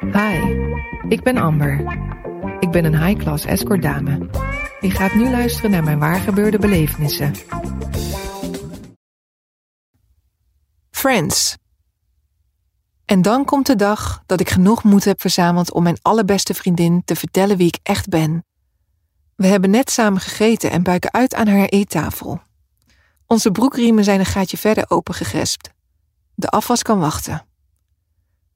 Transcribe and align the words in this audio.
Hi, 0.00 0.56
ik 1.08 1.22
ben 1.22 1.36
Amber. 1.36 1.80
Ik 2.60 2.70
ben 2.70 2.84
een 2.84 3.04
high-class 3.04 3.44
escort 3.44 3.82
dame. 3.82 4.28
Je 4.80 4.90
gaat 4.90 5.14
nu 5.14 5.30
luisteren 5.30 5.70
naar 5.70 5.84
mijn 5.84 5.98
waargebeurde 5.98 6.58
belevenissen. 6.58 7.34
Friends. 10.90 11.56
En 13.04 13.22
dan 13.22 13.44
komt 13.44 13.66
de 13.66 13.76
dag 13.76 14.22
dat 14.26 14.40
ik 14.40 14.50
genoeg 14.50 14.84
moed 14.84 15.04
heb 15.04 15.20
verzameld 15.20 15.72
om 15.72 15.82
mijn 15.82 15.98
allerbeste 16.02 16.54
vriendin 16.54 17.02
te 17.04 17.16
vertellen 17.16 17.56
wie 17.56 17.66
ik 17.66 17.78
echt 17.82 18.08
ben. 18.08 18.44
We 19.36 19.46
hebben 19.46 19.70
net 19.70 19.90
samen 19.90 20.20
gegeten 20.20 20.70
en 20.70 20.82
buiken 20.82 21.12
uit 21.12 21.34
aan 21.34 21.46
haar 21.46 21.68
eettafel. 21.68 22.40
Onze 23.26 23.50
broekriemen 23.50 24.04
zijn 24.04 24.18
een 24.18 24.26
gaatje 24.26 24.56
verder 24.56 24.84
opengegespt. 24.88 25.70
De 26.34 26.48
afwas 26.48 26.82
kan 26.82 26.98
wachten. 26.98 27.46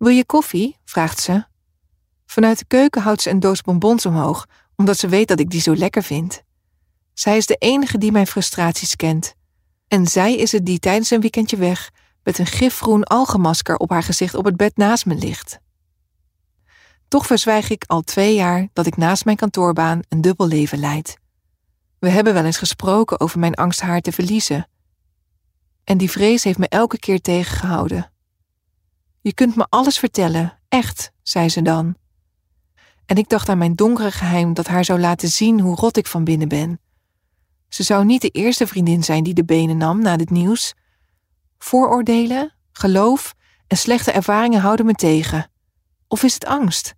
Wil 0.01 0.13
je 0.13 0.25
koffie? 0.25 0.77
vraagt 0.85 1.21
ze. 1.21 1.45
Vanuit 2.27 2.59
de 2.59 2.65
keuken 2.65 3.03
houdt 3.03 3.23
ze 3.23 3.31
een 3.31 3.41
doos 3.41 3.61
bonbons 3.61 4.07
omhoog, 4.07 4.47
omdat 4.77 4.99
ze 4.99 5.09
weet 5.09 5.29
dat 5.29 5.41
ik 5.41 5.51
die 5.51 5.61
zo 5.61 5.75
lekker 5.75 6.03
vind. 6.03 6.43
Zij 7.13 7.37
is 7.37 7.47
de 7.47 7.55
enige 7.55 7.99
die 7.99 8.13
mijn 8.13 8.27
frustraties 8.27 8.97
kent. 8.97 9.35
En 9.89 10.07
zij 10.07 10.37
is 10.37 10.53
het 10.53 10.67
die 10.67 10.79
tijdens 10.79 11.11
een 11.11 11.21
weekendje 11.21 11.57
weg 11.57 11.91
met 12.23 12.39
een 12.39 12.47
gifgroen 12.47 13.05
algemasker 13.05 13.77
op 13.77 13.91
haar 13.91 14.03
gezicht 14.03 14.35
op 14.35 14.45
het 14.45 14.57
bed 14.57 14.77
naast 14.77 15.07
me 15.07 15.15
ligt. 15.15 15.59
Toch 17.09 17.27
verzwijg 17.27 17.71
ik 17.71 17.85
al 17.87 18.01
twee 18.01 18.35
jaar 18.35 18.69
dat 18.73 18.87
ik 18.87 18.97
naast 18.97 19.25
mijn 19.25 19.37
kantoorbaan 19.37 20.01
een 20.09 20.21
dubbel 20.21 20.47
leven 20.47 20.79
leid. 20.79 21.19
We 21.99 22.09
hebben 22.09 22.35
wel 22.35 22.45
eens 22.45 22.59
gesproken 22.59 23.21
over 23.21 23.39
mijn 23.39 23.55
angst 23.55 23.81
haar 23.81 24.01
te 24.01 24.13
verliezen. 24.13 24.69
En 25.85 25.99
die 25.99 26.11
vrees 26.11 26.45
heeft 26.45 26.59
me 26.59 26.69
elke 26.69 26.99
keer 26.99 27.21
tegengehouden. 27.21 28.13
Je 29.21 29.35
kunt 29.35 29.57
me 29.57 29.67
alles 29.69 29.99
vertellen, 29.99 30.59
echt, 30.69 31.13
zei 31.23 31.49
ze 31.49 31.63
dan. 31.63 31.97
En 33.07 33.17
ik 33.17 33.29
dacht 33.29 33.49
aan 33.49 33.59
mijn 33.59 33.75
donkere 33.75 34.11
geheim 34.11 34.55
dat 34.55 34.67
haar 34.67 34.85
zou 34.85 35.01
laten 35.01 35.29
zien 35.29 35.61
hoe 35.61 35.75
rot 35.75 35.97
ik 35.97 36.07
van 36.07 36.25
binnen 36.25 36.49
ben. 36.49 36.81
Ze 37.69 37.83
zou 37.83 38.05
niet 38.05 38.21
de 38.21 38.29
eerste 38.29 38.67
vriendin 38.67 39.05
zijn 39.05 39.23
die 39.23 39.35
de 39.35 39.45
benen 39.45 39.77
nam 39.77 40.03
na 40.03 40.17
dit 40.17 40.31
nieuws. 40.31 40.75
Vooroordelen, 41.59 42.55
geloof 42.73 43.35
en 43.67 43.77
slechte 43.77 44.13
ervaringen 44.13 44.61
houden 44.61 44.87
me 44.87 44.95
tegen. 44.95 45.51
Of 46.09 46.23
is 46.23 46.35
het 46.35 46.45
angst? 46.45 46.95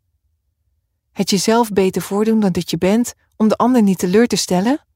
Het 1.12 1.30
jezelf 1.30 1.68
beter 1.68 2.02
voordoen 2.02 2.40
dan 2.40 2.52
dat 2.52 2.70
je 2.70 2.78
bent 2.78 3.14
om 3.36 3.48
de 3.48 3.56
ander 3.56 3.82
niet 3.82 3.98
teleur 3.98 4.26
te 4.26 4.36
stellen? 4.36 4.86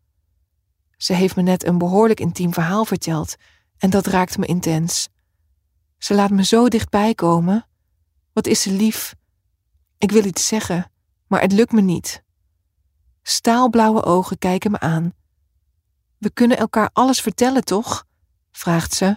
Ze 0.96 1.12
heeft 1.12 1.36
me 1.36 1.42
net 1.42 1.66
een 1.66 1.78
behoorlijk 1.78 2.20
intiem 2.20 2.52
verhaal 2.52 2.84
verteld 2.84 3.36
en 3.78 3.90
dat 3.90 4.06
raakt 4.06 4.38
me 4.38 4.46
intens. 4.46 5.08
Ze 6.06 6.14
laat 6.14 6.30
me 6.30 6.44
zo 6.44 6.68
dichtbij 6.68 7.14
komen. 7.14 7.66
Wat 8.32 8.46
is 8.46 8.62
ze 8.62 8.70
lief? 8.70 9.14
Ik 9.98 10.10
wil 10.10 10.24
iets 10.24 10.46
zeggen, 10.46 10.90
maar 11.26 11.40
het 11.40 11.52
lukt 11.52 11.72
me 11.72 11.80
niet. 11.80 12.22
Staalblauwe 13.22 14.04
ogen 14.04 14.38
kijken 14.38 14.70
me 14.70 14.78
aan. 14.78 15.12
We 16.18 16.30
kunnen 16.30 16.58
elkaar 16.58 16.90
alles 16.92 17.20
vertellen, 17.20 17.64
toch? 17.64 18.04
vraagt 18.50 18.94
ze, 18.94 19.16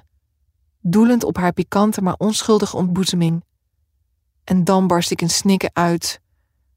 doelend 0.80 1.24
op 1.24 1.38
haar 1.38 1.54
pikante 1.54 2.02
maar 2.02 2.16
onschuldige 2.18 2.78
ontboezeming. 2.78 3.44
En 4.44 4.64
dan 4.64 4.88
barst 4.88 5.12
ik 5.12 5.22
in 5.22 5.30
snikken 5.30 5.72
uit. 5.74 6.22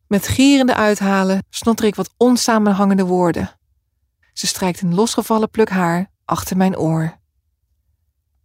Met 0.07 0.29
gierende 0.29 0.75
uithalen 0.75 1.47
snotter 1.51 1.87
ik 1.87 1.95
wat 1.95 2.15
onsamenhangende 2.17 3.05
woorden. 3.05 3.59
Ze 4.33 4.47
strijkt 4.47 4.81
een 4.81 4.95
losgevallen 4.95 5.51
pluk 5.51 5.71
haar 5.71 6.11
achter 6.25 6.57
mijn 6.57 6.77
oor. 6.77 7.19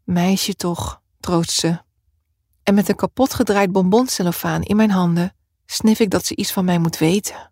Meisje 0.04 0.56
toch, 0.56 1.02
En 2.64 2.74
met 2.74 2.90
een 2.90 2.96
kapot 2.96 3.34
gedraaid 3.34 3.72
bonbonscellofaan 3.72 4.64
in 4.64 4.76
mijn 4.76 4.92
handen 4.92 5.36
snif 5.66 6.00
ik 6.00 6.10
dat 6.10 6.26
ze 6.26 6.36
iets 6.36 6.52
van 6.52 6.66
mij 6.66 6.80
moet 6.80 6.98
weten. 6.98 7.52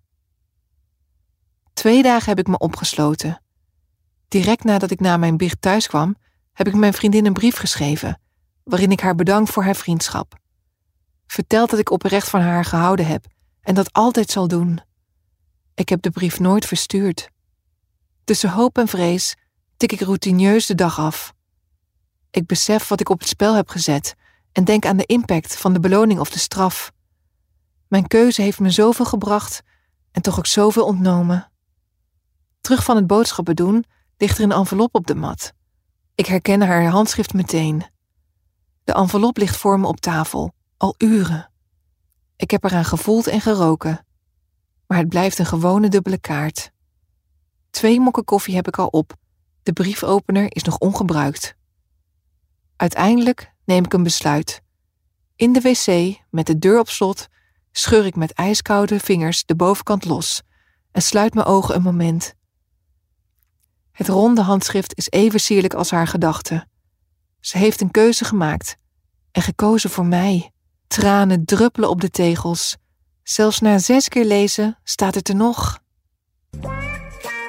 Twee 1.73 2.03
dagen 2.03 2.29
heb 2.29 2.39
ik 2.39 2.47
me 2.47 2.57
opgesloten. 2.57 3.41
Direct 4.27 4.63
nadat 4.63 4.91
ik 4.91 4.99
na 4.99 5.17
mijn 5.17 5.37
biecht 5.37 5.61
thuis 5.61 5.87
kwam, 5.87 6.15
heb 6.53 6.67
ik 6.67 6.73
mijn 6.73 6.93
vriendin 6.93 7.25
een 7.25 7.33
brief 7.33 7.57
geschreven, 7.57 8.21
waarin 8.63 8.91
ik 8.91 8.99
haar 8.99 9.15
bedank 9.15 9.47
voor 9.47 9.63
haar 9.63 9.75
vriendschap. 9.75 10.39
Vertel 11.27 11.67
dat 11.67 11.79
ik 11.79 11.89
oprecht 11.89 12.29
van 12.29 12.41
haar 12.41 12.65
gehouden 12.65 13.07
heb 13.07 13.25
en 13.61 13.75
dat 13.75 13.93
altijd 13.93 14.29
zal 14.29 14.47
doen. 14.47 14.81
Ik 15.73 15.89
heb 15.89 16.01
de 16.01 16.09
brief 16.09 16.39
nooit 16.39 16.65
verstuurd. 16.65 17.29
Tussen 18.23 18.49
hoop 18.49 18.77
en 18.77 18.87
vrees 18.87 19.35
tik 19.77 19.91
ik 19.91 20.01
routineus 20.01 20.65
de 20.65 20.75
dag 20.75 20.99
af. 20.99 21.34
Ik 22.35 22.45
besef 22.45 22.87
wat 22.87 22.99
ik 22.99 23.09
op 23.09 23.19
het 23.19 23.27
spel 23.27 23.55
heb 23.55 23.69
gezet 23.69 24.15
en 24.51 24.63
denk 24.63 24.85
aan 24.85 24.97
de 24.97 25.05
impact 25.05 25.57
van 25.57 25.73
de 25.73 25.79
beloning 25.79 26.19
of 26.19 26.29
de 26.29 26.39
straf. 26.39 26.91
Mijn 27.87 28.07
keuze 28.07 28.41
heeft 28.41 28.59
me 28.59 28.69
zoveel 28.69 29.05
gebracht 29.05 29.61
en 30.11 30.21
toch 30.21 30.37
ook 30.37 30.45
zoveel 30.45 30.85
ontnomen. 30.85 31.51
Terug 32.61 32.83
van 32.83 32.95
het 32.95 33.07
boodschappen 33.07 33.55
doen 33.55 33.85
ligt 34.17 34.37
er 34.37 34.43
een 34.43 34.51
envelop 34.51 34.95
op 34.95 35.07
de 35.07 35.15
mat. 35.15 35.53
Ik 36.15 36.25
herken 36.25 36.61
haar 36.61 36.85
handschrift 36.85 37.33
meteen. 37.33 37.85
De 38.83 38.93
envelop 38.93 39.37
ligt 39.37 39.57
voor 39.57 39.79
me 39.79 39.87
op 39.87 39.99
tafel, 39.99 40.53
al 40.77 40.95
uren. 40.97 41.49
Ik 42.35 42.51
heb 42.51 42.63
eraan 42.63 42.85
gevoeld 42.85 43.27
en 43.27 43.41
geroken, 43.41 44.05
maar 44.87 44.97
het 44.97 45.09
blijft 45.09 45.39
een 45.39 45.45
gewone 45.45 45.89
dubbele 45.89 46.19
kaart. 46.19 46.71
Twee 47.69 47.99
mokken 47.99 48.23
koffie 48.23 48.55
heb 48.55 48.67
ik 48.67 48.77
al 48.77 48.87
op. 48.87 49.13
De 49.63 49.73
briefopener 49.73 50.55
is 50.55 50.63
nog 50.63 50.77
ongebruikt. 50.77 51.55
Uiteindelijk 52.75 53.51
neem 53.65 53.83
ik 53.83 53.93
een 53.93 54.03
besluit. 54.03 54.61
In 55.35 55.53
de 55.53 55.61
wc, 55.61 56.17
met 56.29 56.47
de 56.47 56.59
deur 56.59 56.79
op 56.79 56.89
slot, 56.89 57.27
scheur 57.71 58.05
ik 58.05 58.15
met 58.15 58.31
ijskoude 58.31 58.99
vingers 58.99 59.45
de 59.45 59.55
bovenkant 59.55 60.05
los 60.05 60.41
en 60.91 61.01
sluit 61.01 61.33
mijn 61.33 61.45
ogen 61.45 61.75
een 61.75 61.81
moment. 61.81 62.33
Het 63.91 64.07
ronde 64.07 64.41
handschrift 64.41 64.97
is 64.97 65.09
even 65.09 65.39
sierlijk 65.39 65.73
als 65.73 65.91
haar 65.91 66.07
gedachten. 66.07 66.69
Ze 67.39 67.57
heeft 67.57 67.81
een 67.81 67.91
keuze 67.91 68.25
gemaakt 68.25 68.77
en 69.31 69.41
gekozen 69.41 69.89
voor 69.89 70.05
mij. 70.05 70.51
Tranen 70.87 71.45
druppelen 71.45 71.89
op 71.89 72.01
de 72.01 72.09
tegels. 72.09 72.77
Zelfs 73.23 73.59
na 73.59 73.77
zes 73.77 74.07
keer 74.07 74.25
lezen 74.25 74.79
staat 74.83 75.15
het 75.15 75.29
er 75.29 75.35
nog. 75.35 75.79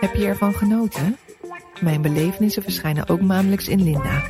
Heb 0.00 0.14
je 0.14 0.26
ervan 0.26 0.54
genoten? 0.54 1.18
Mijn 1.80 2.02
belevenissen 2.02 2.62
verschijnen 2.62 3.08
ook 3.08 3.20
maandelijks 3.20 3.68
in 3.68 3.82
Linda. 3.82 4.22